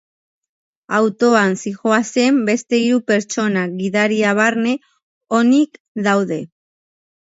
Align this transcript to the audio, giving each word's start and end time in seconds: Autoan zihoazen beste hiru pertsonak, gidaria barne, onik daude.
Autoan 0.99 1.53
zihoazen 1.65 2.41
beste 2.49 2.81
hiru 2.87 2.99
pertsonak, 3.13 3.79
gidaria 3.85 4.35
barne, 4.43 4.77
onik 5.45 5.83
daude. 6.13 6.45